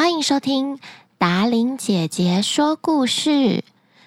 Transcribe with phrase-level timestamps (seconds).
[0.00, 0.78] 欢迎收听
[1.18, 3.62] 达琳姐姐说故事。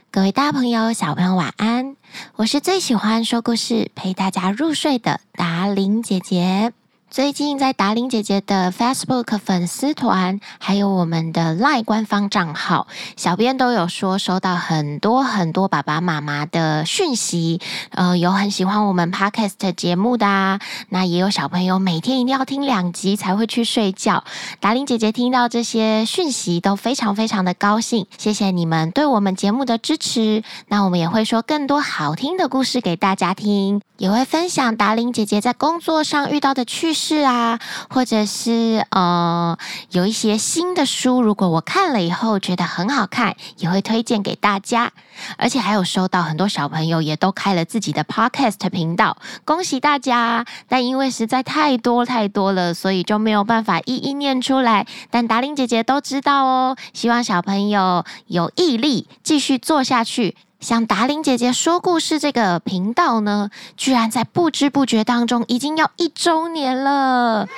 [0.10, 1.96] 各位大朋友、小朋友，晚安！
[2.36, 6.74] 我是最喜欢说故事、陪大家入睡的达琳姐姐。
[7.14, 17.62] 最近在达玲姐姐的 Facebook 粉丝团，还有我们的 LINE 官方账号，小编都有说收到很多很多爸爸妈妈的讯息，
[17.92, 24.24] 呃，有很喜欢我们 Podcast 节目的啊，那也有小朋友每天一定要听两集才会去睡觉。
[24.60, 30.42] 达玲姐姐听到这些讯息都非常非常的高兴，谢谢你们对我们节目的支持。
[30.68, 37.03] 那我们也会说更多好听的故事给大家听，也会分享达玲姐姐在工作上遇到的趣事。
[37.06, 39.58] 是啊，或者是呃，
[39.92, 44.94] 有一些新的书，如果我看了以后觉得很好看，也会推荐给大家。
[45.38, 50.46] 而且还有收到很多小朋友也都开了自己的 podcast 频道，恭喜大家！
[50.70, 54.88] 但因为实在太多太多了，所以就没有办法一一念出来。
[55.12, 60.38] 但达伶姐姐都知道哦，希望小朋友有毅力继续做下去。
[60.64, 67.50] 像达玲姐姐说故事这个频道呢，居然在不知不觉当中已经要一周年了，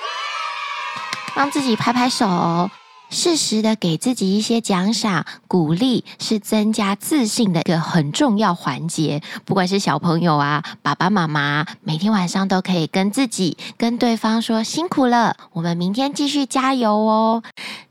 [1.36, 2.72] 帮自己拍拍手，
[3.12, 9.22] 适时的给自己一些奖赏鼓励，是增加自信的一个很重要环节。
[9.46, 17.44] 不管是小朋友啊，爸爸妈妈，每天晚上都可以跟自己、跟对方说辛苦了，我们明天继续加油哦，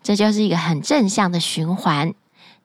[0.02, 2.14] 这就是一个很正向的循环。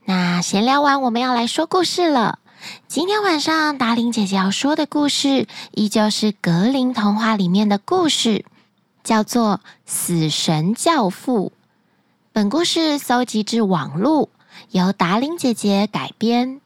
[0.09, 2.39] 那闲聊完，我们要来说故事了。
[2.87, 8.43] 今天晚上达玲姐姐要说的故事，依旧是格林童话里面的故事，
[9.03, 11.53] 叫做《死神教父》。
[12.33, 14.29] 本故事搜集自网络，
[14.71, 16.59] 由达玲姐姐改编。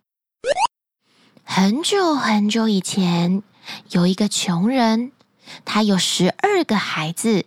[1.43, 3.43] 很久很久以前，
[3.89, 5.11] 有一个穷人，
[5.65, 7.45] 他有十二个孩子，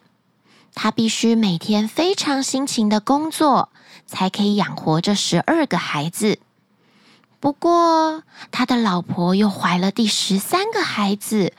[0.77, 3.71] 他必须每天非常辛勤的工作。
[4.09, 6.39] 才可以养活这十二个孩子。
[7.41, 11.53] 不过，他的老婆又怀了第十三个孩子，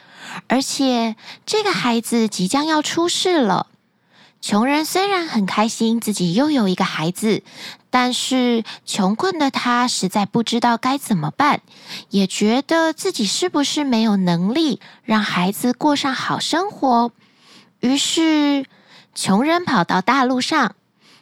[0.47, 3.67] 而且这个孩子即将要出世了。
[4.39, 7.43] 穷人虽然很开心自己又有一个孩子，
[7.89, 11.59] 但是穷困的他实在不知道该怎么办，
[12.11, 17.11] 也觉得自己是不是没有能力让孩子过上好生活。
[17.81, 18.65] 于是，
[19.17, 20.75] 穷人跑到大路上。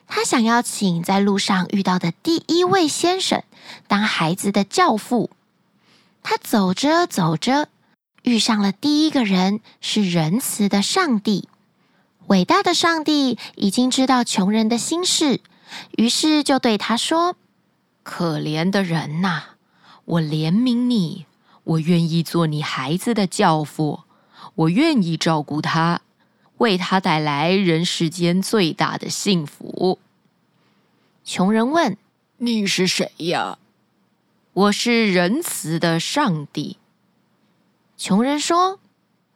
[0.06, 3.42] 他想要请在路上遇到的第一位先生
[3.88, 5.30] 当孩子的教父。
[6.22, 7.68] 他走着走着，
[8.22, 11.48] 遇上了第一个人，是仁慈的上帝。
[12.26, 15.40] 伟大的上帝已经知道穷人的心事，
[15.96, 17.34] 于是就对他说
[18.04, 19.42] ：“可怜的人呐，
[20.04, 21.24] 我怜悯你，
[21.64, 24.02] 我愿意做你孩子的教父，
[24.54, 26.02] 我愿意照顾他。”
[26.58, 29.98] 为他带来人世间最大的幸福。
[31.24, 31.96] 穷人问
[32.38, 33.58] ：“你是谁呀
[34.52, 36.78] ？”“我是仁慈的上帝。”
[37.98, 38.78] 穷人说：“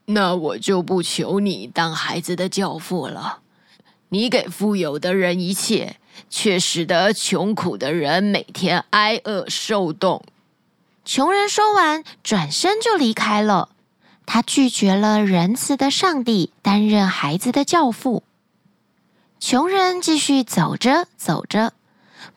[0.07, 3.41] 那我就不求你当孩子的教父了。
[4.11, 5.97] 你给富有的人一切，
[6.29, 10.23] 却使得穷苦的人每天挨饿受冻。”
[11.05, 13.71] 穷人说完，转身就离开了。
[14.33, 18.23] 他拒绝了仁慈的上帝担任孩子的教父。
[19.41, 21.73] 穷人继续走着走着，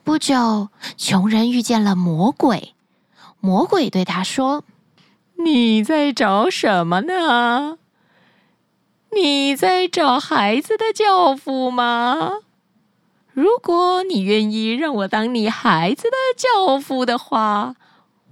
[0.02, 2.74] 不久，穷人遇见了魔鬼。
[3.38, 4.64] 魔鬼对他说
[5.38, 7.78] ：“你在找什么呢？
[9.12, 12.28] 你在找孩子的教父吗？
[13.32, 17.76] 如果你愿意让我当你孩子的教父的话。”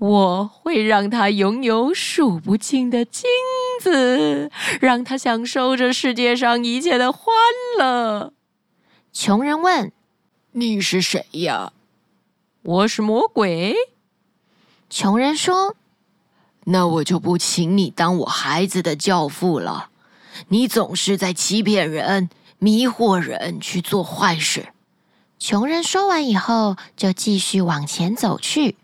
[0.02, 3.22] 我会让他拥有数不尽的金
[3.80, 7.32] 子，让他享受这世界上一切的欢
[7.78, 8.32] 乐。
[9.12, 9.92] 穷人问
[10.50, 11.72] ：“你是谁呀
[12.62, 13.76] ？”“我是魔鬼。”
[14.90, 15.76] 穷人说
[16.66, 19.90] ：“那我就不请你当我孩子的教父了。
[20.48, 22.28] 你总是在欺骗人、
[22.58, 24.70] 迷惑人去做坏事。”
[25.38, 28.74] 穷人说完以后，就继续往前走去。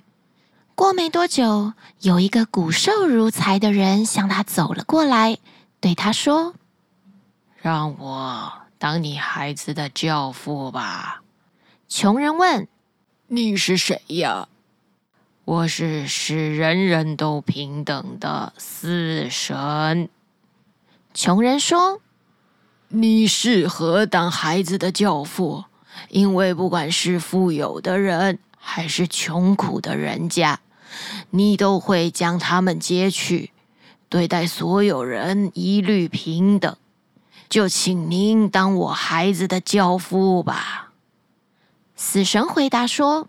[0.78, 1.72] 过没多久，
[2.02, 5.36] 有一个骨瘦如柴的人向他走了过来，
[5.80, 6.54] 对他说
[7.60, 11.22] ：“让我当你孩子的教父吧。”
[11.90, 12.68] 穷人问
[13.26, 14.46] ：“你是谁呀
[15.44, 20.08] ？”“我是使人人都平等的死神。”
[21.12, 22.00] 穷人说
[22.86, 25.64] ：“你适合当孩子的教父，
[26.10, 30.60] 因为不管是富有的人还是穷苦的人家。”
[31.30, 33.52] 你都会将他们接去，
[34.08, 36.76] 对待所有人一律平等。
[37.48, 40.92] 就请您当我孩子的教父吧。
[41.96, 43.28] 死神回答说：“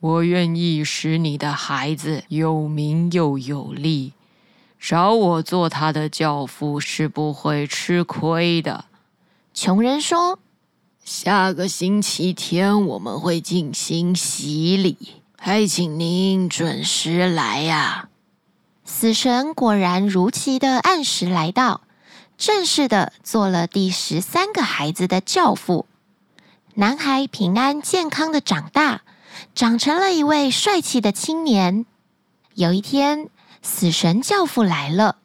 [0.00, 4.12] 我愿意使你的孩子有名又有利，
[4.78, 8.86] 找我做他的教父是不会吃亏的。”
[9.54, 10.38] 穷人说
[11.04, 18.08] ：“下个星期天我们会进行洗礼，还请您准时来呀。”
[18.84, 21.82] 死神果然如期的按时来到，
[22.36, 25.86] 正式的做了第十三个孩子的教父。
[26.74, 29.02] 男孩平安健康的长大，
[29.54, 31.84] 长成了一位帅气的青年。
[32.54, 33.28] 有一天，
[33.62, 35.16] 死神教父来了，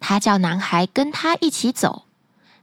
[0.00, 2.04] 他叫男孩跟他一起走。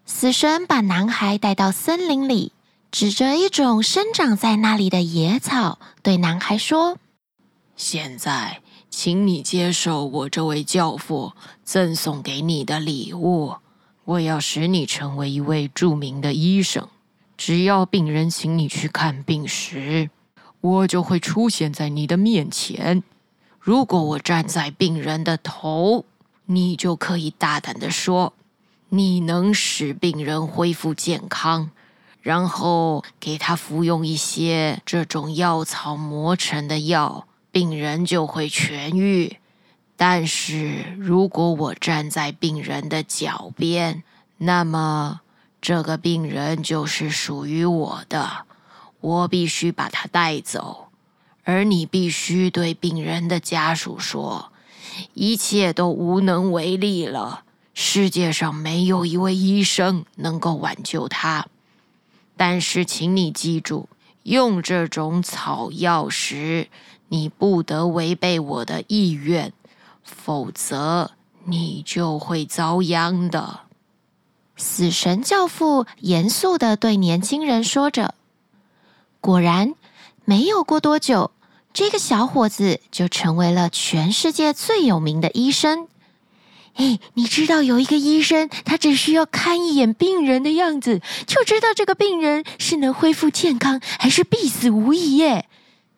[0.06, 2.52] 死神把男孩带到森林里，
[2.92, 6.98] 指着一种生长在那里的野草，对男孩说
[7.76, 8.62] ：“现在。”
[8.92, 11.32] 请你接受我这位教父
[11.64, 13.56] 赠送给你的礼物。
[14.04, 16.90] 我要使你成为一位著名的医生。
[17.38, 20.10] 只要病人请你去看病时，
[20.60, 23.02] 我就会出现在你的面前。
[23.62, 26.04] 如果我站在病人的头，
[26.48, 28.34] 你就可以大胆地说，
[28.90, 31.72] 你能使病人恢复健康，
[32.22, 37.28] 然后给他服用一些这种药草磨成的药。
[37.52, 39.38] 病人就会痊愈，
[39.98, 44.04] 但是如果我站在病人的脚边，
[44.38, 45.20] 那么
[45.62, 48.46] 这个病人就是属于我的，
[49.02, 50.88] 我必须把他带走。
[51.44, 54.54] 而你必须对病人的家属说，
[55.14, 57.44] 一切都无能为力了，
[57.74, 61.48] 世界上没有一位医生能够挽救他。
[62.36, 63.88] 但是，请你记住，
[64.24, 66.68] 用这种草药时，
[67.10, 69.54] 你不得违背我的意愿，
[70.04, 71.12] 否则
[71.46, 73.62] 你就会遭殃的。
[74.56, 78.14] 死神教父严肃地对年轻人说着。
[79.20, 79.74] 果然，
[80.26, 81.32] 没有过多久，
[81.74, 85.88] 这个小伙子就成为了全世界最有名的医生。
[86.76, 95.48] 哎，你知道有一个医生，他只需要看一眼病人的样子，就知道这个病人是能恢复健康，还是必死无疑耶。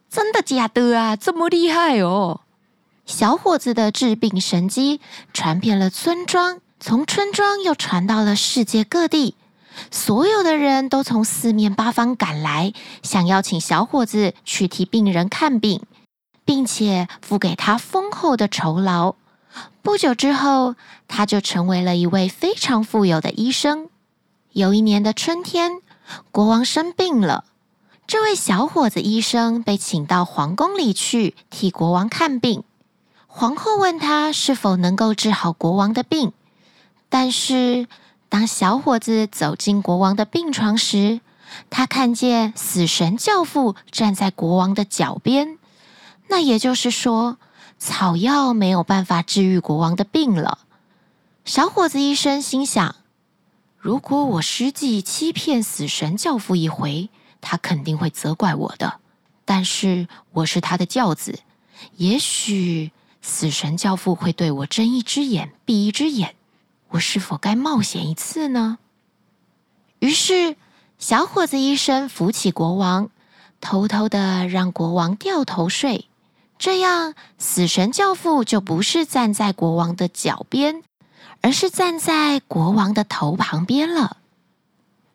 [0.10, 1.16] 真的假的啊？
[1.16, 2.42] 这么厉害哦！
[3.06, 5.02] 小伙子的治病神机
[5.34, 9.36] 传遍了村庄，从村庄又传到了世界各地。
[9.90, 15.82] 所有的人都从四面八方赶来，想要请小伙子去替病人看病，
[16.46, 19.16] 并且付给他丰厚的酬劳。
[19.82, 20.76] 不久之后，
[21.08, 23.90] 他就成为了一位非常富有的医生。
[24.52, 25.82] 有一年的春天，
[26.32, 27.46] 国王生病了。
[28.06, 32.64] 这位小伙子医生被请到皇宫里去替国王看病。
[33.28, 36.34] 皇后问他是否能够治好国王的病，
[37.10, 37.88] 但是
[38.30, 41.22] 当小伙子走进国王的病床时，
[41.70, 45.58] 他看见死神教父站在国王的脚边。
[46.28, 47.38] 那也就是说，
[47.86, 50.60] 草药没有办法治愈国王的病了。
[51.44, 52.96] 小伙子医生心想：
[53.78, 57.10] 如果我实际欺骗死神教父一回，
[57.42, 59.02] 他肯定会责怪我的，
[59.44, 61.40] 但是我是他的教子，
[61.98, 66.36] 也许死神教父会对我睁一只眼闭一只眼，
[66.92, 68.78] 我是否该冒险一次呢？
[70.00, 70.56] 于是，
[70.98, 73.10] 小伙子医生扶起国王，
[73.60, 76.08] 偷偷的让国王掉头睡，
[76.64, 80.82] 这样死神教父就不是站在国王的脚边，
[81.42, 84.16] 而是站在国王的头旁边了。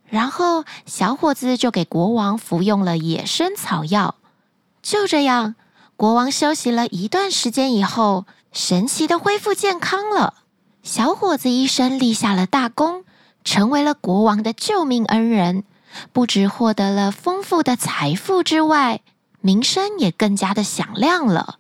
[0.05, 4.17] 然后，小伙子就给国王服用了野生草药。
[4.83, 5.55] 就这样，
[5.97, 10.35] 国王休息了一段时间以后，神奇的恢复健康了。
[10.83, 13.07] 小伙子医生立下了大功，
[13.43, 15.65] 成为了国王的救命恩人。
[16.13, 19.01] 不只获得了丰富的财富之外，
[19.49, 21.59] 名声也更加的响亮了。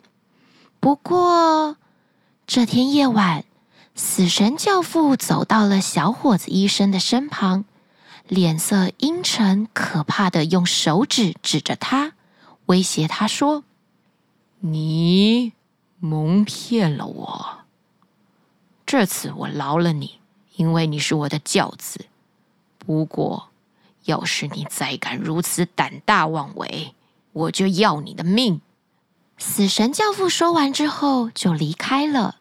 [0.78, 1.78] 不过，
[2.46, 3.46] 这天夜晚，
[3.94, 7.64] 死神教父走到了小伙子医生的身旁。
[8.26, 12.12] 脸色阴沉、可怕的，用手指指着他，
[12.66, 13.64] 威胁他说
[14.60, 15.54] ：“你
[15.98, 17.60] 蒙骗了我。
[18.84, 20.20] 这次我饶了你，
[20.56, 22.04] 因为你是我的教子。
[22.76, 23.48] 不过，
[24.04, 26.92] 要是你再敢如此胆大妄为，
[27.38, 28.60] 我就要你的命。”
[29.38, 32.36] 死神教父说完之后就离开了。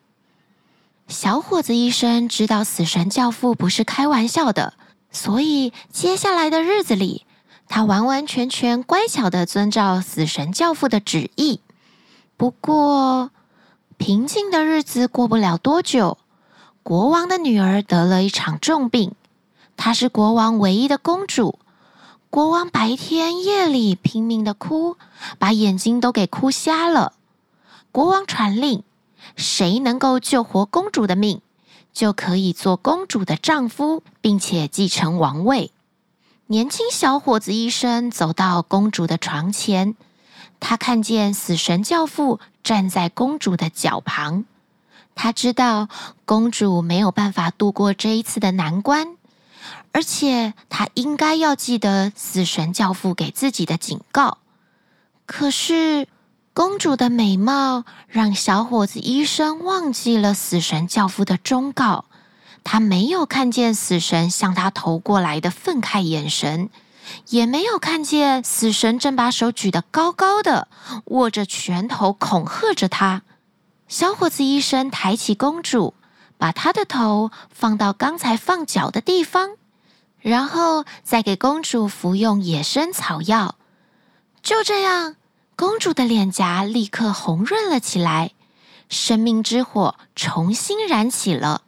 [1.08, 4.74] 小伙子医生知道死神教父不是开玩笑的。
[5.10, 7.25] 所以，接下来的日子里，
[7.70, 11.62] 他完完全全乖巧的遵照死神教父的旨意。
[12.36, 13.32] 不过，
[13.98, 16.18] 平静的日子过不了多久，
[16.84, 19.16] 国王的女儿得了一场重病。
[19.77, 21.58] 她是国王唯一的公主，
[22.29, 24.98] 国王白天夜里拼命的哭，
[25.39, 27.13] 把眼睛都给哭瞎了。
[27.91, 28.84] 国王传令，
[29.36, 31.41] 谁能够救活公主的命，
[31.93, 35.72] 就可以做公主的丈夫，并且继承王位。
[36.48, 39.96] 年轻小伙子医生走到公主的床前，
[40.60, 44.46] 他看见死神教父站在公主的脚旁。
[45.15, 45.89] 他知道
[46.25, 49.16] 公主没有办法度过这一次的难关，
[49.98, 54.38] 而且他应该要记得死神教父给自己的警告。
[55.25, 56.08] 可是，
[56.54, 62.06] 公主的美貌让小伙子医生忘记了死神教父的忠告。
[62.63, 66.70] 他没有看见死神向他投过来的愤慨眼神，
[67.30, 70.68] 也没有看见死神正把手举得高高的，
[71.06, 73.24] 握着拳头恐吓着他。
[73.88, 75.96] 小伙子医生抬起公主，
[76.38, 79.56] 把她的头放到刚才放脚的地方，
[80.21, 83.55] 然后再给公主服用野生草药。
[84.41, 85.15] 就这样，
[85.55, 88.31] 公主的脸颊立刻红润了起来，
[88.89, 91.63] 生命之火重新燃起了。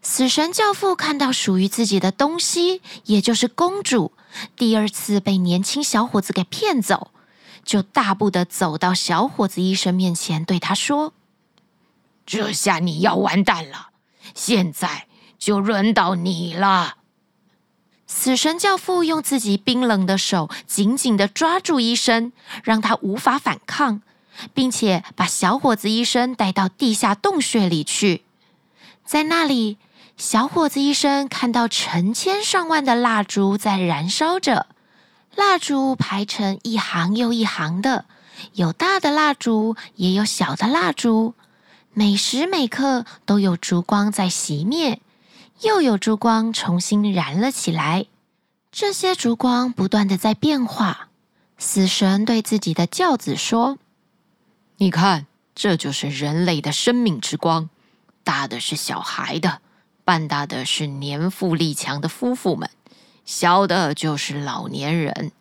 [0.00, 4.12] 死神教父看到属于自己的东西，也就是公主，
[4.56, 7.10] 第二次被年轻小伙子给骗走，
[7.64, 11.12] 就大步的走到小伙子医生面前，对他说。
[12.24, 13.88] 这下你要完蛋了！
[14.34, 15.06] 现在
[15.38, 16.97] 就轮到你了。
[18.10, 22.32] 死神教父用自己冰冷的手紧紧地抓住医生，
[22.64, 24.00] 让他无法反抗，
[24.54, 28.22] 并且把小伙子医生带到地下洞穴里去。
[29.04, 29.76] 在那里，
[30.16, 34.66] 小伙子医生看到成千上万的蜡烛在燃烧着，
[35.36, 38.06] 蜡烛排成一行又一行的，
[38.54, 41.34] 有大的蜡烛，也有小的蜡烛。
[41.92, 45.00] 每时每刻都有烛光在熄灭，
[45.62, 48.06] 又有烛光重新燃了起来。
[48.70, 51.08] 这些烛光不断的在变化。
[51.56, 53.78] 死神对自己的轿子说
[54.78, 57.68] ：“你看，这就是人类的生命之光。
[58.22, 59.60] 大的是小孩的，
[60.04, 62.70] 半大的是年富力强的夫妇们，
[63.24, 65.32] 小的就是老年人。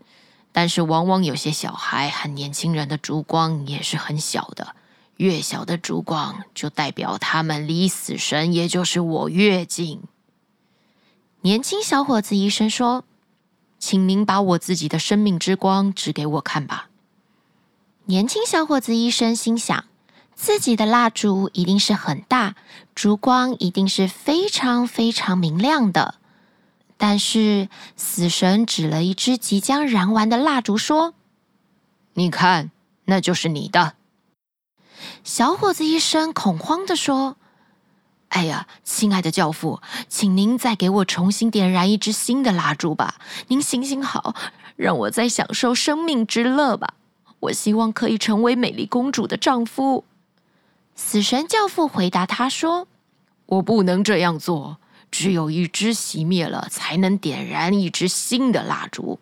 [0.51, 4.75] 但是，往往有些小孩和年轻人的烛光也是很小的。”
[5.17, 10.01] 越小的烛光，就代表他们离死神，也就是我越近。
[11.41, 13.03] 年轻小伙子医生说
[13.79, 16.89] ：“请您把我自己的生命之光指给我看吧。”
[18.05, 19.85] 年轻小伙子医生心想，
[20.35, 22.55] 自己的蜡烛一定是很大，
[22.95, 26.15] 烛光一定是非常非常明亮的。
[26.97, 31.13] 但是死神指了一支即将燃完的蜡烛，说
[32.13, 32.71] ：“你看，
[33.05, 33.95] 那就是你的。”
[35.23, 37.37] 小伙子医生恐慌地说
[38.29, 43.15] ：“哎呀，亲爱的教父，请您再给我重新点燃一支新的蜡烛吧！
[43.47, 44.35] 您行行好，
[44.75, 46.93] 让我再享受生命之乐吧！
[47.39, 50.05] 我希望可以成为美丽公主的丈夫。”
[50.95, 52.87] 死神教父回答他说
[53.45, 54.77] ：“我不能这样做，
[55.11, 59.19] 只有一支熄灭了，才能点燃一支新的蜡烛。”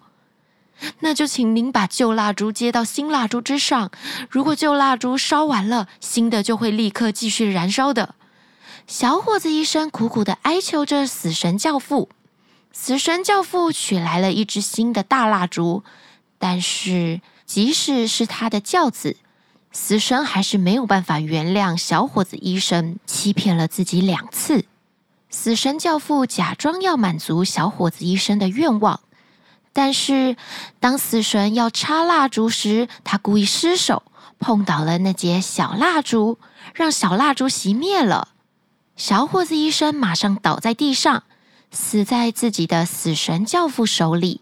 [1.00, 3.92] 那就请您把旧蜡烛接到新蜡烛之上。
[4.30, 8.16] 如果旧蜡烛烧完了，新的就会立刻继续燃烧的。
[8.88, 12.10] 小伙子医生苦苦的哀求着死神教父。
[12.72, 15.84] 死神教父取来了一支新的大蜡烛，
[16.38, 19.16] 但是即使是他的教子，
[19.72, 24.66] 死神还是没有办法原谅小伙子医生欺骗了自己两次。
[25.30, 29.00] 死神教父假装要满足小伙子医生的愿望。
[29.78, 30.38] 但是，
[30.80, 34.04] 当死神要插蜡烛时，他故意失手
[34.40, 36.38] 碰倒了那节小蜡烛，
[36.74, 38.30] 让小蜡烛熄灭了。
[38.96, 41.24] 小伙子医生马上倒在地上，
[41.72, 44.40] 死在自己的死神教父手里，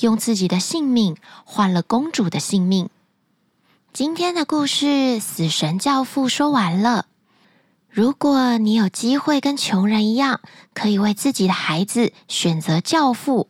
[0.00, 2.90] 用自己的性命换了公主的性命。
[3.94, 7.06] 今天的故事，死神教父说完了。
[7.88, 10.42] 如果你有机会跟穷人一样，
[10.74, 13.48] 可以为自己的孩子选择教父。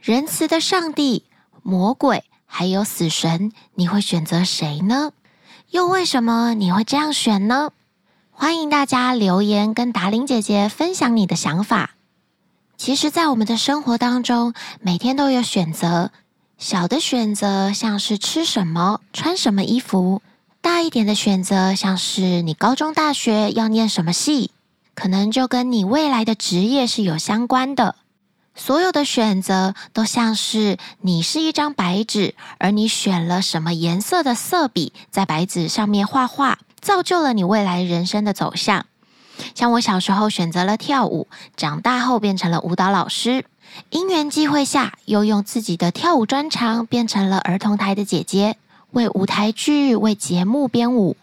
[0.00, 1.24] 仁慈的上帝、
[1.62, 5.12] 魔鬼还有死神，你会选择谁呢？
[5.72, 7.70] 又为什么你会这样选呢？
[8.30, 11.90] 欢迎大家留言跟达玲姐姐分享你的想法。
[12.78, 16.10] 其实，在我们的生活当中，每天都有选择。
[16.56, 20.22] 小的选择像是吃什么、穿什么衣服；
[20.62, 24.50] 大一点的选择像是你高中、大学要念什么系，
[24.94, 27.96] 可能就跟你未来的职业是有相关的。
[28.62, 38.84] 所有的选择都像是你是一张白纸，而你选了什么颜色的色笔在白纸上面画画，造就了你未来人生的走向。
[39.54, 41.26] 像我小时候选择了跳舞，
[41.56, 43.46] 长大后变成了舞蹈老师。
[43.88, 48.58] 因缘际会下，又用自己的跳舞专长变成了儿童台的姐姐，
[48.90, 51.16] 为舞台剧、为节目编舞。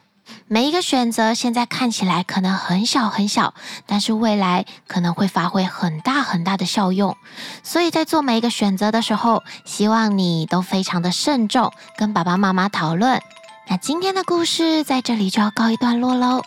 [0.50, 3.54] 每一个选择现在看起来可能很小很小，
[3.86, 7.18] 但是未来可能会发挥很大很大的效用。
[7.63, 13.22] 所以在做每一个选择的时候，希望你都非常的慎重，跟爸爸妈妈讨论。
[13.68, 16.42] 那今天的故事在这里就要告一段落喽。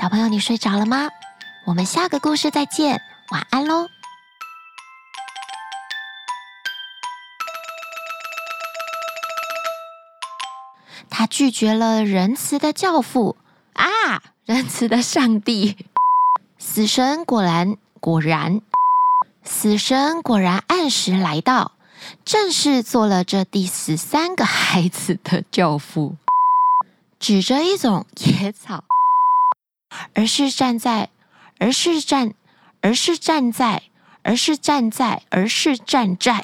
[0.00, 1.10] 小朋友，你睡着了吗？
[1.66, 3.86] 我们下个故事再见，晚安喽。
[11.10, 13.36] 他拒绝了仁慈的教父，
[14.44, 15.76] 仁慈的上帝。
[16.58, 18.60] 死神果然果然，
[19.44, 21.72] 死神果然按时来到，
[22.24, 26.16] 正式做了这第十三个孩子的教父。
[27.20, 28.82] 指着一种野草，
[30.14, 31.10] 而是站在，
[31.60, 32.34] 而是站，
[32.80, 33.84] 而是站在，
[34.22, 36.42] 而是站在，而是站在。